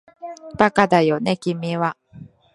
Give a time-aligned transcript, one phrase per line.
[0.57, 1.95] バカだよね君は